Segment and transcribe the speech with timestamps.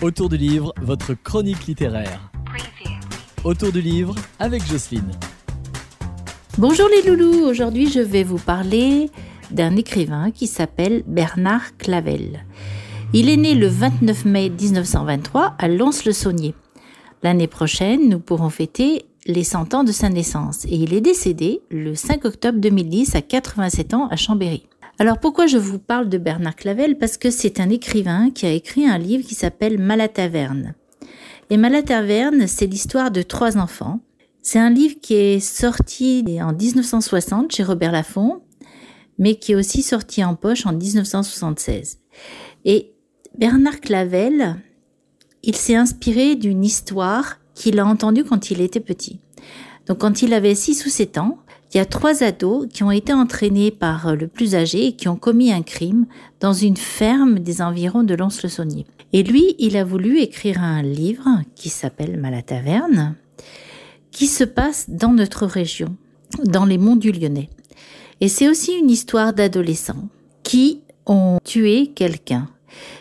[0.00, 2.30] Autour du livre, votre chronique littéraire.
[3.42, 5.10] Autour du livre avec Jocelyne.
[6.56, 9.10] Bonjour les loulous, aujourd'hui je vais vous parler
[9.50, 12.44] d'un écrivain qui s'appelle Bernard Clavel.
[13.12, 16.54] Il est né le 29 mai 1923 à Lons-le-Saunier.
[17.24, 21.60] L'année prochaine, nous pourrons fêter les 100 ans de sa naissance et il est décédé
[21.70, 24.68] le 5 octobre 2010 à 87 ans à Chambéry.
[25.00, 26.98] Alors pourquoi je vous parle de Bernard Clavel?
[26.98, 30.74] Parce que c'est un écrivain qui a écrit un livre qui s'appelle Malataverne.
[31.50, 34.00] Et Malataverne, c'est l'histoire de trois enfants.
[34.42, 38.42] C'est un livre qui est sorti en 1960 chez Robert Laffont,
[39.18, 42.00] mais qui est aussi sorti en poche en 1976.
[42.64, 42.92] Et
[43.38, 44.56] Bernard Clavel,
[45.44, 49.20] il s'est inspiré d'une histoire qu'il a entendue quand il était petit.
[49.86, 51.38] Donc quand il avait 6 ou 7 ans,
[51.72, 55.08] il y a trois ados qui ont été entraînés par le plus âgé et qui
[55.08, 56.06] ont commis un crime
[56.40, 58.86] dans une ferme des environs de Lons-le-Saunier.
[59.12, 63.16] Et lui, il a voulu écrire un livre qui s'appelle Malataverne,
[64.10, 65.96] qui se passe dans notre région,
[66.44, 67.50] dans les monts du Lyonnais.
[68.20, 70.08] Et c'est aussi une histoire d'adolescents
[70.42, 72.48] qui ont tué quelqu'un.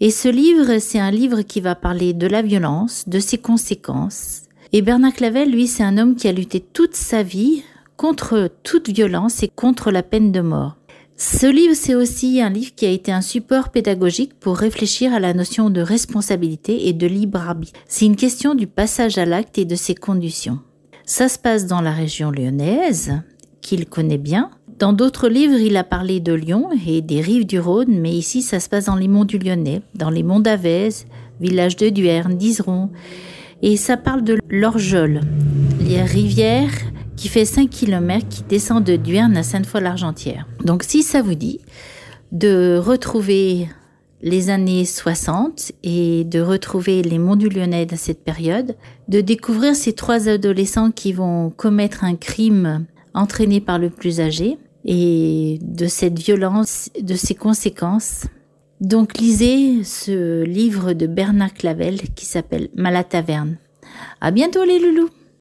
[0.00, 4.42] Et ce livre, c'est un livre qui va parler de la violence, de ses conséquences.
[4.72, 7.62] Et Bernard Clavel, lui, c'est un homme qui a lutté toute sa vie
[7.98, 10.76] contre toute violence et contre la peine de mort.
[11.16, 15.18] Ce livre, c'est aussi un livre qui a été un support pédagogique pour réfléchir à
[15.18, 17.80] la notion de responsabilité et de libre arbitre.
[17.88, 20.60] C'est une question du passage à l'acte et de ses conditions.
[21.04, 23.20] Ça se passe dans la région lyonnaise,
[23.60, 24.50] qu'il connaît bien.
[24.78, 28.42] Dans d'autres livres, il a parlé de Lyon et des rives du Rhône, mais ici,
[28.42, 30.90] ça se passe dans les monts du Lyonnais, dans les monts d'Avez,
[31.40, 32.90] village de Duerne, d'Iseron.
[33.60, 35.20] Et ça parle de l'Orgeol,
[35.80, 36.87] les rivières
[37.18, 40.46] qui fait 5 km, qui descend de Duerne à Sainte-Foy-l'Argentière.
[40.64, 41.58] Donc si ça vous dit
[42.30, 43.68] de retrouver
[44.22, 48.76] les années 60 et de retrouver les monts du Lyonnais à cette période,
[49.08, 54.56] de découvrir ces trois adolescents qui vont commettre un crime entraîné par le plus âgé
[54.84, 58.26] et de cette violence, de ses conséquences.
[58.80, 63.56] Donc lisez ce livre de Bernard Clavel qui s'appelle Malataverne.
[64.20, 65.10] À bientôt les loulous!